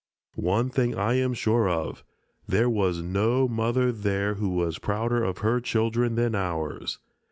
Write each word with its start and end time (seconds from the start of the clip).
One 0.33 0.71
thing 0.71 0.95
I 0.97 1.13
am 1.19 1.35
sure 1.35 1.69
of, 1.69 2.03
there 2.47 2.67
was 2.71 3.03
no 3.03 3.47
mother 3.47 3.91
there 3.91 4.33
who 4.33 4.49
was 4.49 4.79
prouder 4.79 5.23
of 5.23 5.37
her 5.45 5.61
children 5.61 6.15
than 6.15 6.33
ours. 6.33 6.97